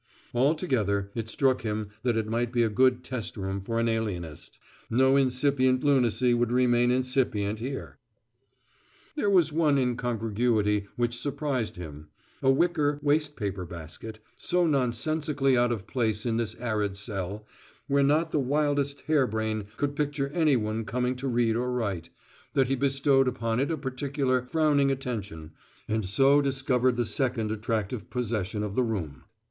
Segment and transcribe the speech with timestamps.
[0.33, 4.57] Altogether, it struck him that it might be a good test room for an alienist:
[4.89, 7.99] no incipient lunacy would remain incipient here.
[9.15, 12.07] There was one incongruity which surprised him
[12.41, 17.45] a wicker waste paper basket, so nonsensically out of place in this arid cell,
[17.85, 22.09] where not the wildest hare brain could picture any one coming to read or write,
[22.53, 25.51] that he bestowed upon it a particular, frowning attention,
[25.87, 29.25] and so discovered the second attractive possession of the room.